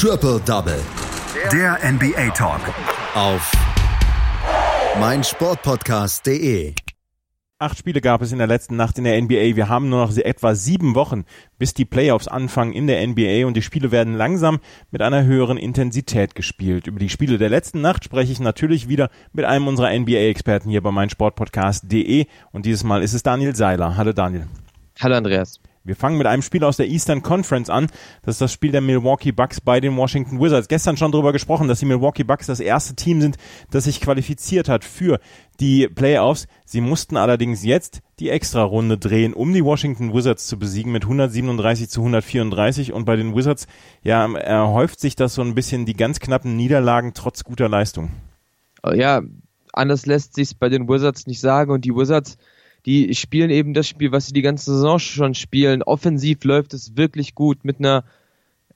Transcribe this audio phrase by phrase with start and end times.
[0.00, 0.80] Triple Double.
[1.50, 2.60] Der NBA Talk.
[3.16, 3.50] Auf
[5.00, 6.72] meinsportpodcast.de.
[7.58, 9.56] Acht Spiele gab es in der letzten Nacht in der NBA.
[9.56, 11.24] Wir haben nur noch etwa sieben Wochen,
[11.58, 14.60] bis die Playoffs anfangen in der NBA und die Spiele werden langsam
[14.92, 16.86] mit einer höheren Intensität gespielt.
[16.86, 20.80] Über die Spiele der letzten Nacht spreche ich natürlich wieder mit einem unserer NBA-Experten hier
[20.80, 23.96] bei meinsportpodcast.de und dieses Mal ist es Daniel Seiler.
[23.96, 24.46] Hallo Daniel.
[25.00, 25.58] Hallo Andreas.
[25.88, 27.86] Wir fangen mit einem Spiel aus der Eastern Conference an.
[28.20, 30.68] Das ist das Spiel der Milwaukee Bucks bei den Washington Wizards.
[30.68, 33.38] Gestern schon darüber gesprochen, dass die Milwaukee Bucks das erste Team sind,
[33.70, 35.18] das sich qualifiziert hat für
[35.60, 36.46] die Playoffs.
[36.66, 41.88] Sie mussten allerdings jetzt die Extra-Runde drehen, um die Washington Wizards zu besiegen mit 137
[41.88, 42.92] zu 134.
[42.92, 43.66] Und bei den Wizards,
[44.02, 48.10] ja, erhäuft sich das so ein bisschen die ganz knappen Niederlagen trotz guter Leistung.
[48.94, 49.22] Ja,
[49.72, 51.70] anders lässt sich's bei den Wizards nicht sagen.
[51.70, 52.36] Und die Wizards,
[52.88, 55.82] die spielen eben das Spiel, was sie die ganze Saison schon spielen.
[55.82, 58.02] Offensiv läuft es wirklich gut mit einer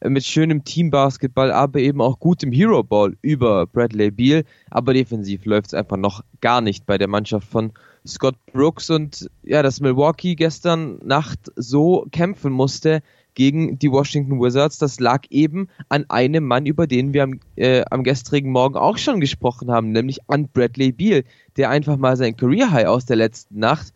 [0.05, 4.45] mit schönem Teambasketball, aber eben auch gutem Hero Ball über Bradley Beal.
[4.71, 7.73] Aber defensiv läuft es einfach noch gar nicht bei der Mannschaft von
[8.07, 13.01] Scott Brooks und ja, dass Milwaukee gestern Nacht so kämpfen musste
[13.33, 17.83] gegen die Washington Wizards, das lag eben an einem Mann, über den wir am, äh,
[17.91, 21.25] am gestrigen Morgen auch schon gesprochen haben, nämlich an Bradley Beal,
[21.57, 23.95] der einfach mal sein Career High aus der letzten Nacht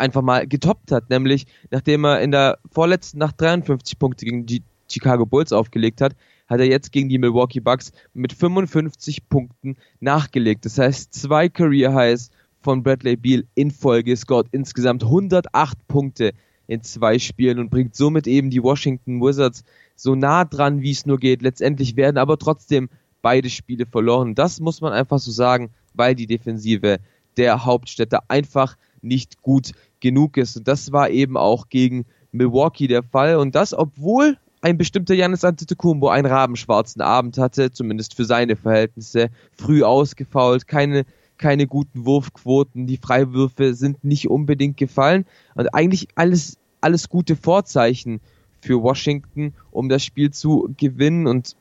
[0.00, 4.62] einfach mal getoppt hat, nämlich nachdem er in der vorletzten Nacht 53 Punkte gegen die
[4.90, 6.16] Chicago Bulls aufgelegt hat,
[6.48, 10.64] hat er jetzt gegen die Milwaukee Bucks mit 55 Punkten nachgelegt.
[10.64, 16.32] Das heißt, zwei Career Highs von Bradley Beal in Folge scored insgesamt 108 Punkte
[16.66, 19.64] in zwei Spielen und bringt somit eben die Washington Wizards
[19.96, 21.42] so nah dran, wie es nur geht.
[21.42, 22.88] Letztendlich werden aber trotzdem
[23.22, 24.34] beide Spiele verloren.
[24.34, 26.98] Das muss man einfach so sagen, weil die Defensive
[27.36, 30.56] der Hauptstädte einfach nicht gut genug ist.
[30.56, 33.36] Und das war eben auch gegen Milwaukee der Fall.
[33.36, 39.30] Und das, obwohl ein bestimmter Janis Antetokounmpo einen rabenschwarzen Abend hatte, zumindest für seine Verhältnisse,
[39.56, 41.06] früh ausgefault, keine,
[41.38, 45.24] keine guten Wurfquoten, die Freiwürfe sind nicht unbedingt gefallen
[45.54, 48.20] und eigentlich alles, alles gute Vorzeichen
[48.60, 51.56] für Washington, um das Spiel zu gewinnen und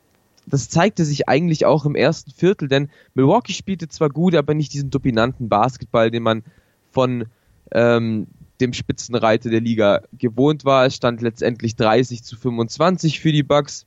[0.45, 4.73] das zeigte sich eigentlich auch im ersten Viertel, denn Milwaukee spielte zwar gut, aber nicht
[4.73, 6.43] diesen dominanten Basketball, den man
[6.91, 7.25] von
[7.71, 8.27] ähm,
[8.59, 10.85] dem Spitzenreiter der Liga gewohnt war.
[10.85, 13.85] Es stand letztendlich 30 zu 25 für die Bucks.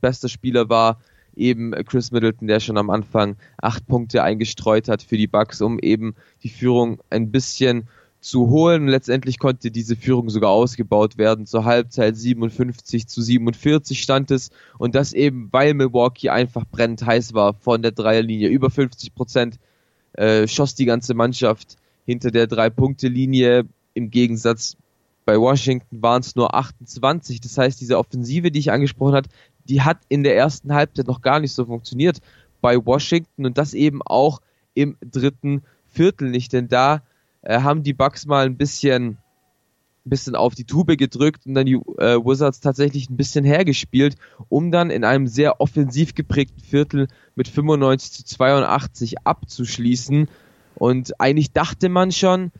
[0.00, 1.00] Bester Spieler war
[1.34, 5.78] eben Chris Middleton, der schon am Anfang acht Punkte eingestreut hat für die Bucks, um
[5.78, 7.88] eben die Führung ein bisschen
[8.20, 8.86] zu holen.
[8.86, 11.46] Letztendlich konnte diese Führung sogar ausgebaut werden.
[11.46, 14.50] Zur Halbzeit 57 zu 47 stand es.
[14.78, 18.48] Und das eben, weil Milwaukee einfach brennend heiß war von der Dreierlinie.
[18.48, 19.58] Über 50 Prozent
[20.12, 21.76] äh, schoss die ganze Mannschaft
[22.10, 23.66] hinter der Drei-Punkte-Linie.
[23.94, 24.76] Im Gegensatz
[25.24, 27.40] bei Washington waren es nur 28.
[27.40, 29.28] Das heißt, diese Offensive, die ich angesprochen habe,
[29.64, 32.18] die hat in der ersten Halbzeit noch gar nicht so funktioniert
[32.60, 34.40] bei Washington und das eben auch
[34.74, 37.02] im dritten Viertel nicht, denn da
[37.42, 39.18] äh, haben die Bucks mal ein bisschen
[40.04, 44.16] bisschen auf die Tube gedrückt und dann die äh, Wizards tatsächlich ein bisschen hergespielt,
[44.48, 47.06] um dann in einem sehr offensiv geprägten Viertel
[47.36, 50.28] mit 95 zu 82 abzuschließen
[50.80, 52.52] und eigentlich dachte man schon,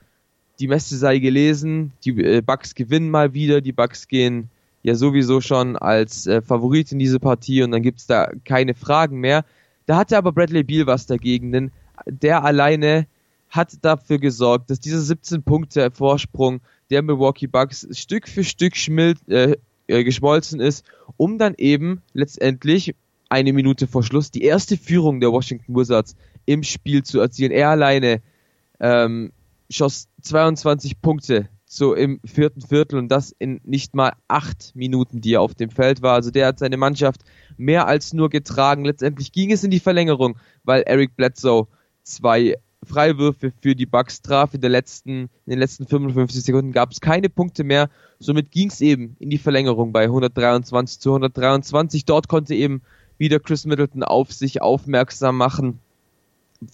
[0.58, 4.50] die Messe sei gelesen, die äh, Bucks gewinnen mal wieder, die Bucks gehen
[4.82, 9.20] ja sowieso schon als äh, Favorit in diese Partie und dann gibt's da keine Fragen
[9.20, 9.46] mehr.
[9.86, 11.70] Da hatte aber Bradley Beal was dagegen, denn
[12.04, 13.06] der alleine
[13.48, 16.60] hat dafür gesorgt, dass dieser 17 Punkte Vorsprung
[16.90, 20.84] der Milwaukee Bucks Stück für Stück schmilzt, äh, äh, geschmolzen ist,
[21.16, 22.94] um dann eben letztendlich
[23.30, 26.16] eine Minute vor Schluss die erste Führung der Washington Wizards
[26.50, 27.52] im Spiel zu erzielen.
[27.52, 28.22] Er alleine
[28.80, 29.30] ähm,
[29.70, 35.34] schoss 22 Punkte so im vierten Viertel und das in nicht mal acht Minuten, die
[35.34, 36.14] er auf dem Feld war.
[36.14, 37.20] Also der hat seine Mannschaft
[37.56, 38.84] mehr als nur getragen.
[38.84, 41.68] Letztendlich ging es in die Verlängerung, weil Eric Bledsoe
[42.02, 44.52] zwei Freiwürfe für die Bucks traf.
[44.54, 47.90] In, der letzten, in den letzten 55 Sekunden gab es keine Punkte mehr.
[48.18, 52.04] Somit ging es eben in die Verlängerung bei 123 zu 123.
[52.06, 52.82] Dort konnte eben
[53.18, 55.78] wieder Chris Middleton auf sich aufmerksam machen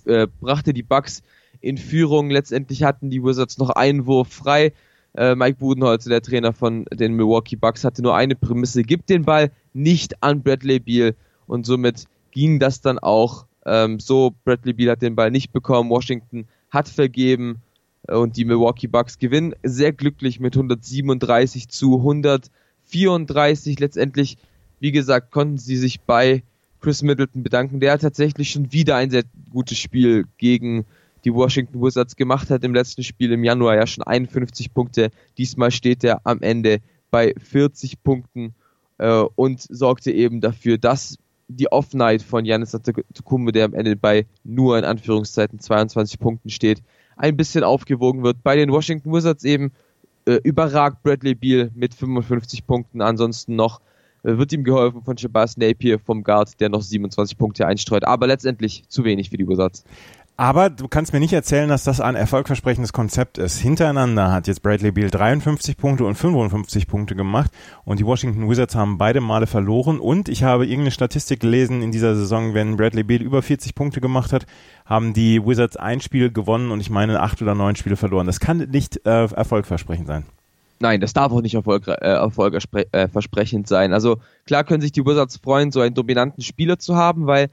[0.04, 1.22] äh, brachte die Bucks
[1.60, 2.30] in Führung.
[2.30, 4.72] Letztendlich hatten die Wizards noch einen Wurf frei.
[5.14, 9.24] Äh, Mike Budenholzer, der Trainer von den Milwaukee Bucks, hatte nur eine Prämisse, gibt den
[9.24, 11.14] Ball nicht an Bradley Beal
[11.46, 14.34] und somit ging das dann auch ähm, so.
[14.44, 17.62] Bradley Beal hat den Ball nicht bekommen, Washington hat vergeben
[18.08, 23.78] äh, und die Milwaukee Bucks gewinnen sehr glücklich mit 137 zu 134.
[23.80, 24.36] Letztendlich,
[24.80, 26.42] wie gesagt, konnten sie sich bei
[26.80, 30.84] Chris Middleton bedanken, der tatsächlich schon wieder ein sehr gutes Spiel gegen
[31.24, 35.10] die Washington Wizards gemacht hat im letzten Spiel im Januar ja schon 51 Punkte.
[35.38, 36.78] Diesmal steht er am Ende
[37.10, 38.54] bei 40 Punkten
[38.98, 41.18] äh, und sorgte eben dafür, dass
[41.48, 46.82] die Off-Night von Janis Antetokounmpo, der am Ende bei nur in Anführungszeiten 22 Punkten steht,
[47.16, 48.42] ein bisschen aufgewogen wird.
[48.42, 49.72] Bei den Washington Wizards eben
[50.26, 53.00] äh, überragt Bradley Beal mit 55 Punkten.
[53.00, 53.80] Ansonsten noch
[54.26, 58.04] wird ihm geholfen von Shabazz Napier vom Guard, der noch 27 Punkte einstreut.
[58.04, 59.84] Aber letztendlich zu wenig für die Wizards.
[60.38, 63.58] Aber du kannst mir nicht erzählen, dass das ein erfolgversprechendes Konzept ist.
[63.58, 67.50] Hintereinander hat jetzt Bradley Beal 53 Punkte und 55 Punkte gemacht
[67.86, 71.90] und die Washington Wizards haben beide Male verloren und ich habe irgendeine Statistik gelesen in
[71.90, 74.44] dieser Saison, wenn Bradley Beal über 40 Punkte gemacht hat,
[74.84, 78.26] haben die Wizards ein Spiel gewonnen und ich meine acht oder neun Spiele verloren.
[78.26, 80.26] Das kann nicht äh, erfolgversprechend sein.
[80.78, 83.92] Nein, das darf auch nicht erfolg, äh, erfolgversprechend äh, sein.
[83.92, 87.48] Also klar können sich die Wizards freuen, so einen dominanten Spieler zu haben, weil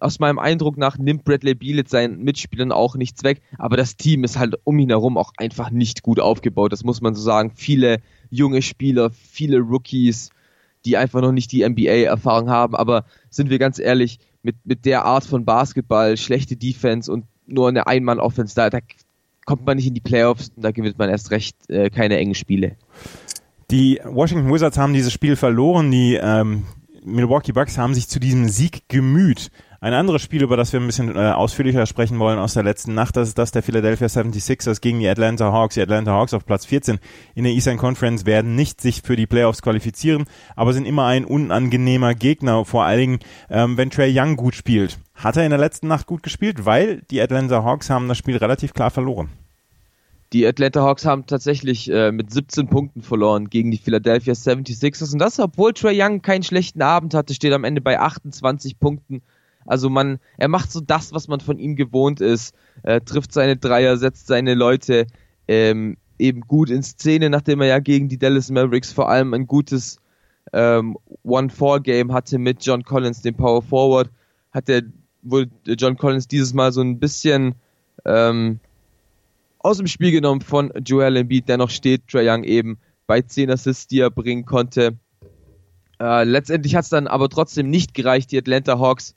[0.00, 4.22] aus meinem Eindruck nach nimmt Bradley Beal seinen Mitspielern auch nichts weg, aber das Team
[4.22, 7.50] ist halt um ihn herum auch einfach nicht gut aufgebaut, das muss man so sagen.
[7.54, 7.98] Viele
[8.30, 10.30] junge Spieler, viele Rookies,
[10.84, 15.04] die einfach noch nicht die NBA-Erfahrung haben, aber sind wir ganz ehrlich, mit, mit der
[15.04, 18.78] Art von Basketball, schlechte Defense und nur eine Ein-Mann-Offense, da, da
[19.48, 22.34] kommt man nicht in die Playoffs und da gewinnt man erst recht äh, keine engen
[22.34, 22.76] Spiele.
[23.70, 26.64] Die Washington Wizards haben dieses Spiel verloren, die ähm,
[27.02, 29.50] Milwaukee Bucks haben sich zu diesem Sieg gemüht.
[29.80, 32.92] Ein anderes Spiel, über das wir ein bisschen äh, ausführlicher sprechen wollen aus der letzten
[32.92, 35.76] Nacht, das ist das der Philadelphia 76ers gegen die Atlanta Hawks.
[35.76, 36.98] Die Atlanta Hawks auf Platz 14
[37.34, 40.24] in der Eastern Conference werden nicht sich für die Playoffs qualifizieren,
[40.56, 43.18] aber sind immer ein unangenehmer Gegner, vor allen Dingen,
[43.48, 44.98] ähm, wenn Trey Young gut spielt.
[45.18, 48.36] Hat er in der letzten Nacht gut gespielt, weil die Atlanta Hawks haben das Spiel
[48.36, 49.28] relativ klar verloren.
[50.32, 55.18] Die Atlanta Hawks haben tatsächlich äh, mit 17 Punkten verloren gegen die Philadelphia 76ers und
[55.18, 59.22] das, obwohl Trey Young keinen schlechten Abend hatte, steht am Ende bei 28 Punkten
[59.68, 63.58] also man, er macht so das, was man von ihm gewohnt ist, er trifft seine
[63.58, 65.06] Dreier, setzt seine Leute
[65.46, 69.46] ähm, eben gut in Szene, nachdem er ja gegen die Dallas Mavericks vor allem ein
[69.46, 69.98] gutes
[70.54, 74.10] ähm, One-Four-Game hatte mit John Collins, dem Power Forward,
[74.52, 74.82] hat er
[75.30, 77.54] wurde John Collins dieses Mal so ein bisschen
[78.04, 78.60] ähm,
[79.58, 81.48] aus dem Spiel genommen von Joel Embiid.
[81.48, 84.96] Dennoch steht Trae Young eben bei 10 Assists, die er bringen konnte.
[86.00, 88.30] Äh, letztendlich hat es dann aber trotzdem nicht gereicht.
[88.30, 89.14] Die Atlanta Hawks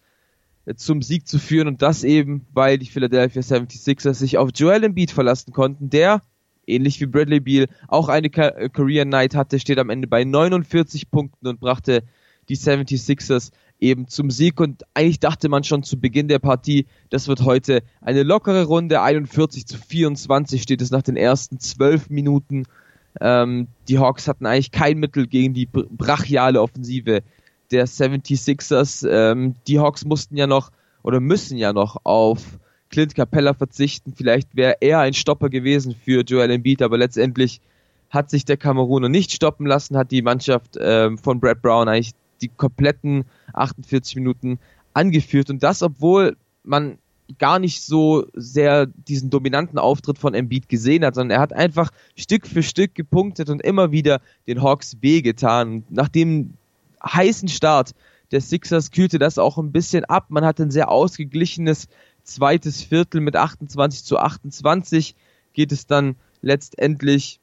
[0.75, 5.11] zum Sieg zu führen und das eben, weil die Philadelphia 76ers sich auf Joel Embiid
[5.11, 6.21] verlassen konnten, der
[6.67, 11.47] ähnlich wie Bradley Beal auch eine Career Night hatte, steht am Ende bei 49 Punkten
[11.47, 12.03] und brachte
[12.49, 13.51] die 76ers
[13.81, 17.81] eben zum Sieg und eigentlich dachte man schon zu Beginn der Partie, das wird heute
[17.99, 22.65] eine lockere Runde, 41 zu 24 steht es nach den ersten 12 Minuten.
[23.19, 27.23] Ähm, die Hawks hatten eigentlich kein Mittel gegen die brachiale Offensive
[27.71, 29.07] der 76ers.
[29.09, 30.71] Ähm, die Hawks mussten ja noch
[31.03, 34.13] oder müssen ja noch auf Clint Capella verzichten.
[34.15, 37.61] Vielleicht wäre er ein Stopper gewesen für Joel Embiid, aber letztendlich
[38.11, 42.13] hat sich der Kameruner nicht stoppen lassen, hat die Mannschaft ähm, von Brad Brown eigentlich
[42.41, 44.59] die kompletten 48 Minuten
[44.93, 46.97] angeführt und das, obwohl man
[47.37, 51.91] gar nicht so sehr diesen dominanten Auftritt von Embiid gesehen hat, sondern er hat einfach
[52.15, 55.83] Stück für Stück gepunktet und immer wieder den Hawks wehgetan.
[55.89, 56.53] Nachdem
[57.03, 57.93] heißen Start
[58.31, 60.27] der Sixers kühlte das auch ein bisschen ab.
[60.29, 61.87] Man hatte ein sehr ausgeglichenes
[62.23, 65.15] zweites Viertel mit 28 zu 28.
[65.53, 67.39] Geht es dann letztendlich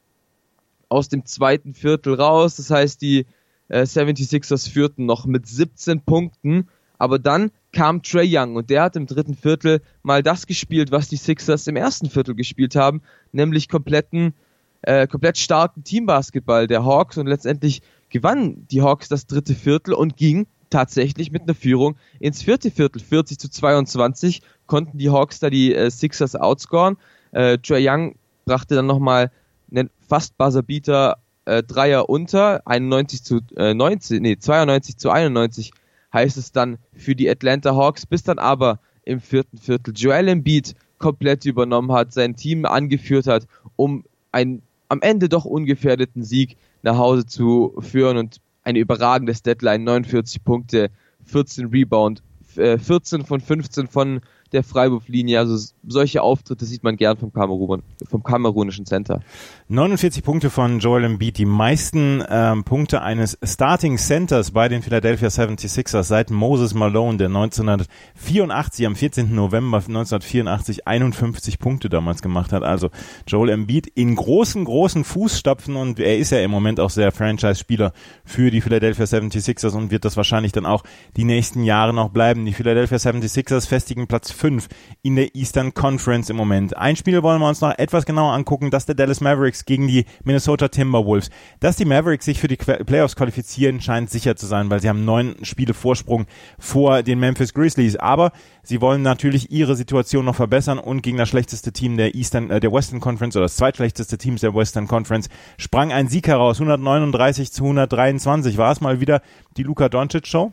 [0.89, 2.55] aus dem zweiten Viertel raus.
[2.55, 3.27] Das heißt, die
[3.69, 6.67] äh, 76ers führten noch mit 17 Punkten.
[6.97, 11.07] Aber dann kam Trey Young und der hat im dritten Viertel mal das gespielt, was
[11.07, 14.33] die Sixers im ersten Viertel gespielt haben, nämlich kompletten,
[14.81, 20.17] äh, komplett starken Teambasketball der Hawks und letztendlich gewannen die Hawks das dritte Viertel und
[20.17, 23.01] ging tatsächlich mit einer Führung ins vierte Viertel.
[23.01, 26.97] 40 zu 22 konnten die Hawks da die äh, Sixers outscoren.
[27.31, 29.31] Äh, Trae Young brachte dann nochmal
[29.71, 31.17] einen fast Buzzerbeater
[31.49, 35.71] äh, Dreier unter, 91 zu äh, 90, nee, 92 zu 91
[36.13, 40.75] heißt es dann für die Atlanta Hawks, bis dann aber im vierten Viertel Joel Embiid
[40.99, 46.97] komplett übernommen hat, sein Team angeführt hat, um einen am Ende doch ungefährdeten Sieg nach
[46.97, 50.89] Hause zu führen und eine überragende Deadline, 49 Punkte,
[51.25, 52.23] 14 Rebound,
[52.55, 55.39] 14 äh, von 15 von der Freiwurflinie.
[55.39, 59.21] Also solche Auftritte sieht man gern vom, Kamerun, vom kamerunischen Center.
[59.67, 65.27] 49 Punkte von Joel Embiid, die meisten ähm, Punkte eines Starting Centers bei den Philadelphia
[65.27, 69.33] 76ers seit Moses Malone, der 1984 am 14.
[69.33, 72.63] November 1984 51 Punkte damals gemacht hat.
[72.63, 72.89] Also
[73.27, 77.93] Joel Embiid in großen, großen Fußstapfen und er ist ja im Moment auch sehr Franchise-Spieler
[78.25, 80.83] für die Philadelphia 76ers und wird das wahrscheinlich dann auch
[81.15, 82.45] die nächsten Jahre noch bleiben.
[82.45, 84.67] Die Philadelphia 76ers festigen Platz 5
[85.03, 86.75] in der Eastern Conference im Moment.
[86.77, 90.05] Ein Spiel wollen wir uns noch etwas genauer angucken, das der Dallas Mavericks gegen die
[90.23, 91.29] Minnesota Timberwolves.
[91.59, 95.05] Dass die Mavericks sich für die Playoffs qualifizieren, scheint sicher zu sein, weil sie haben
[95.05, 96.25] neun Spiele Vorsprung
[96.57, 97.97] vor den Memphis Grizzlies.
[97.97, 98.31] Aber
[98.63, 102.59] sie wollen natürlich ihre Situation noch verbessern und gegen das schlechteste Team der Eastern, äh,
[102.59, 106.57] der Western Conference oder das zweitschlechteste Team der Western Conference sprang ein Sieg heraus.
[106.59, 108.57] 139 zu 123.
[108.57, 109.21] War es mal wieder
[109.57, 110.51] die Luka Doncic Show?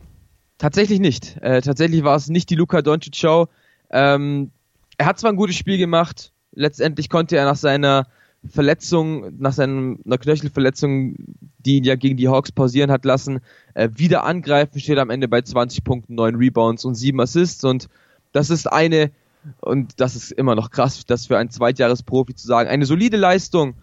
[0.59, 1.37] Tatsächlich nicht.
[1.43, 3.49] Äh, tatsächlich war es nicht die Luka Doncic Show.
[3.91, 4.51] Ähm,
[4.99, 8.07] er hat zwar ein gutes Spiel gemacht, letztendlich konnte er nach seiner
[8.49, 11.17] Verletzung, nach seiner Knöchelverletzung,
[11.59, 13.41] die ihn ja gegen die Hawks pausieren hat lassen,
[13.75, 17.89] äh, wieder angreifen, steht am Ende bei 20 Punkten, 9 Rebounds und 7 Assists und
[18.33, 19.11] das ist eine,
[19.61, 23.75] und das ist immer noch krass, das für einen Zweitjahresprofi zu sagen, eine solide Leistung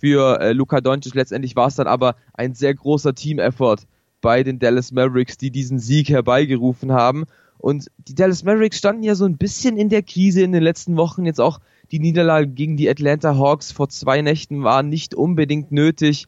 [0.00, 1.14] für äh, Luka Doncic.
[1.14, 3.78] Letztendlich war es dann aber ein sehr großer Team-Effort
[4.20, 7.24] bei den Dallas Mavericks, die diesen Sieg herbeigerufen haben.
[7.58, 10.96] Und die Dallas Mavericks standen ja so ein bisschen in der Krise in den letzten
[10.96, 11.24] Wochen.
[11.24, 11.60] Jetzt auch
[11.90, 16.26] die Niederlage gegen die Atlanta Hawks vor zwei Nächten war nicht unbedingt nötig.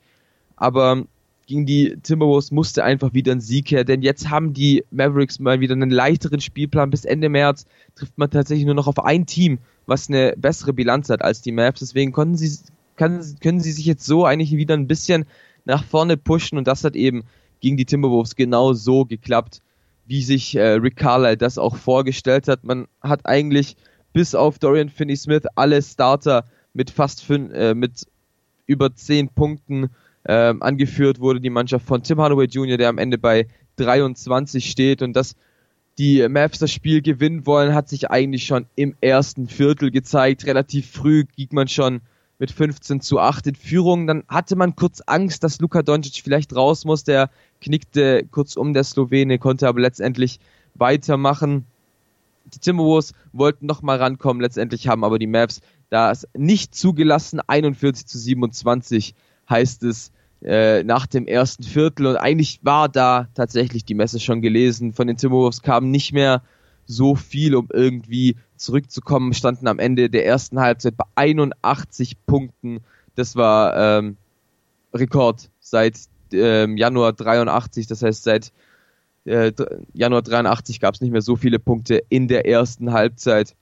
[0.57, 1.05] Aber
[1.49, 5.61] gegen die Timberwolves musste einfach wieder ein Sieg her, denn jetzt haben die Mavericks mal
[5.61, 6.91] wieder einen leichteren Spielplan.
[6.91, 11.09] Bis Ende März trifft man tatsächlich nur noch auf ein Team, was eine bessere Bilanz
[11.09, 11.81] hat als die Mavs.
[11.81, 12.59] Deswegen konnten sie,
[12.97, 15.25] kann, können sie sich jetzt so eigentlich wieder ein bisschen
[15.65, 17.25] nach vorne pushen und das hat eben
[17.61, 19.63] gegen die Timberwolves genau so geklappt,
[20.09, 22.65] wie sich äh, Rick Carlisle das auch vorgestellt hat.
[22.65, 23.77] Man hat eigentlich
[24.13, 28.07] bis auf Dorian Finney-Smith alle Starter mit fast fünf, äh, mit
[28.67, 29.91] über zehn Punkten
[30.25, 33.47] äh, angeführt wurde die Mannschaft von Tim Hardaway Jr., der am Ende bei
[33.77, 35.37] 23 steht und dass
[35.99, 40.47] die Mavs das Spiel gewinnen wollen, hat sich eigentlich schon im ersten Viertel gezeigt.
[40.47, 42.01] Relativ früh ging man schon
[42.39, 44.07] mit 15 zu 8 in Führung.
[44.07, 47.03] Dann hatte man kurz Angst, dass Luka Doncic vielleicht raus muss.
[47.03, 50.41] Der knickte kurz um der Slowene, konnte aber letztendlich
[50.75, 51.65] weitermachen.
[52.55, 55.61] Die Timberwolves wollten noch mal rankommen, letztendlich haben aber die Mavs
[55.91, 57.41] das nicht zugelassen.
[57.47, 59.15] 41 zu 27
[59.49, 60.13] heißt es
[60.43, 64.93] äh, nach dem ersten Viertel und eigentlich war da tatsächlich die Messe schon gelesen.
[64.93, 66.43] Von den Timberwolves kam nicht mehr
[66.87, 72.81] so viel, um irgendwie zurückzukommen, standen am Ende der ersten Halbzeit bei 81 Punkten.
[73.15, 74.17] Das war ähm,
[74.95, 75.99] Rekord seit
[76.33, 78.53] ähm, Januar 83, das heißt seit
[79.25, 79.53] äh,
[79.93, 83.55] Januar 83 gab es nicht mehr so viele Punkte in der ersten Halbzeit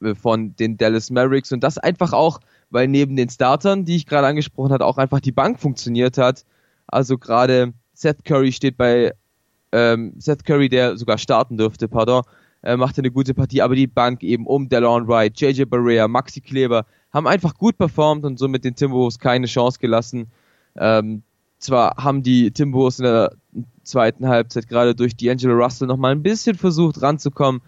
[0.00, 4.06] äh, von den Dallas Mavericks und das einfach auch, weil neben den Startern, die ich
[4.06, 6.44] gerade angesprochen hatte, auch einfach die Bank funktioniert hat.
[6.88, 9.14] Also gerade Seth Curry steht bei
[9.72, 12.22] ähm, Seth Curry, der sogar starten dürfte, pardon,
[12.62, 16.40] äh, machte eine gute Partie, aber die Bank eben um Delon Wright, JJ Barrea, Maxi
[16.40, 20.26] Kleber haben einfach gut performt und somit den Timberwolves keine Chance gelassen.
[20.76, 21.22] Ähm,
[21.58, 23.32] zwar haben die Timberwolves in der
[23.82, 27.62] zweiten Halbzeit gerade durch D'Angelo Russell nochmal ein bisschen versucht ranzukommen.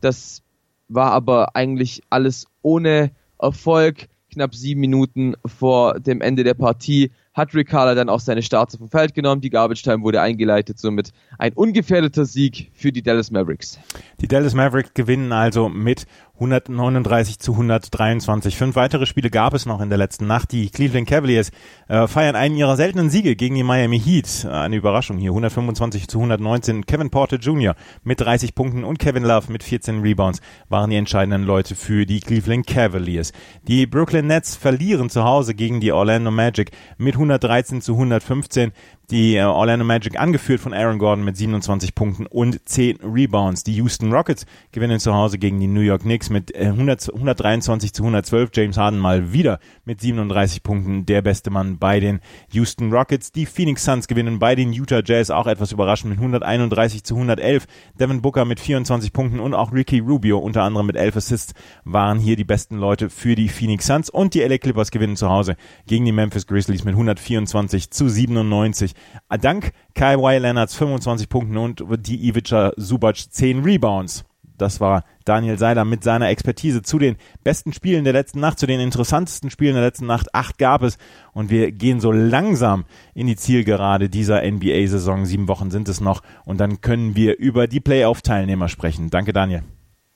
[0.00, 0.42] Das
[0.88, 4.08] war aber eigentlich alles ohne Erfolg.
[4.32, 8.90] Knapp sieben Minuten vor dem Ende der Partie hat Ricardo dann auch seine Starter vom
[8.90, 9.40] Feld genommen.
[9.40, 13.78] Die Garbage Time wurde eingeleitet, somit ein ungefährdeter Sieg für die Dallas Mavericks.
[14.20, 16.06] Die Dallas Mavericks gewinnen also mit
[16.42, 18.56] 139 zu 123.
[18.56, 20.50] Fünf weitere Spiele gab es noch in der letzten Nacht.
[20.50, 21.52] Die Cleveland Cavaliers
[21.88, 24.46] äh, feiern einen ihrer seltenen Siege gegen die Miami Heat.
[24.50, 25.30] Eine Überraschung hier.
[25.30, 26.84] 125 zu 119.
[26.84, 27.76] Kevin Porter Jr.
[28.02, 32.20] mit 30 Punkten und Kevin Love mit 14 Rebounds waren die entscheidenden Leute für die
[32.20, 33.32] Cleveland Cavaliers.
[33.68, 38.72] Die Brooklyn Nets verlieren zu Hause gegen die Orlando Magic mit 113 zu 115
[39.10, 43.64] die äh, Orlando Magic angeführt von Aaron Gordon mit 27 Punkten und 10 Rebounds.
[43.64, 47.92] Die Houston Rockets gewinnen zu Hause gegen die New York Knicks mit 100, äh, 123
[47.92, 48.50] zu 112.
[48.54, 52.20] James Harden mal wieder mit 37 Punkten, der beste Mann bei den
[52.52, 53.32] Houston Rockets.
[53.32, 57.66] Die Phoenix Suns gewinnen bei den Utah Jazz auch etwas überraschend mit 131 zu 111.
[57.98, 61.54] Devin Booker mit 24 Punkten und auch Ricky Rubio unter anderem mit 11 Assists
[61.84, 65.28] waren hier die besten Leute für die Phoenix Suns und die LA Clippers gewinnen zu
[65.28, 65.56] Hause
[65.86, 68.94] gegen die Memphis Grizzlies mit 124 zu 97.
[69.40, 74.24] Dank Kawhi Leonards 25 Punkten und die Ivica Subac 10 Rebounds.
[74.58, 78.66] Das war Daniel Seiler mit seiner Expertise zu den besten Spielen der letzten Nacht, zu
[78.66, 80.34] den interessantesten Spielen der letzten Nacht.
[80.34, 80.98] Acht gab es
[81.32, 85.24] und wir gehen so langsam in die Zielgerade dieser NBA-Saison.
[85.24, 89.10] Sieben Wochen sind es noch und dann können wir über die Playoff-Teilnehmer sprechen.
[89.10, 89.64] Danke, Daniel.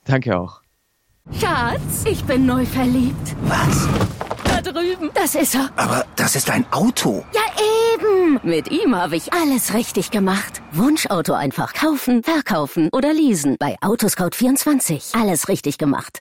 [0.04, 0.60] Danke auch.
[1.32, 3.34] Schatz, ich bin neu verliebt.
[3.42, 3.88] Was?
[4.44, 5.10] Da drüben.
[5.12, 5.70] Das ist er.
[5.74, 7.24] Aber das ist ein Auto.
[7.34, 7.40] Ja,
[8.42, 10.62] Mit ihm habe ich alles richtig gemacht.
[10.72, 13.56] Wunschauto einfach kaufen, verkaufen oder leasen.
[13.58, 15.20] Bei Autoscout24.
[15.20, 16.20] Alles richtig gemacht.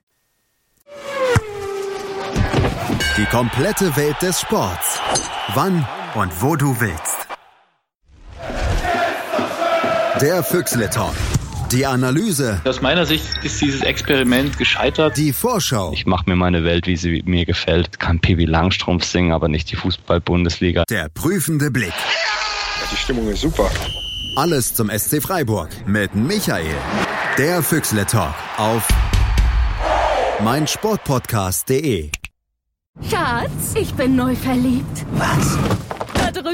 [3.18, 5.00] Die komplette Welt des Sports.
[5.54, 7.28] Wann und wo du willst.
[10.22, 11.14] Der Füchsle Talk
[11.76, 12.62] Die Analyse.
[12.64, 15.18] Aus meiner Sicht ist dieses Experiment gescheitert.
[15.18, 15.92] Die Vorschau.
[15.92, 18.00] Ich mache mir meine Welt, wie sie mir gefällt.
[18.00, 20.86] Kann Pippi Langstrumpf singen, aber nicht die Fußball-Bundesliga.
[20.90, 21.92] Der prüfende Blick.
[22.94, 23.70] Die Stimmung ist super.
[24.38, 26.64] Alles zum SC Freiburg mit Michael.
[27.38, 28.88] Der Füchsle Talk auf
[30.42, 32.10] meinsportpodcast.de.
[33.10, 35.06] Schatz, ich bin neu verliebt.
[35.16, 35.58] Was?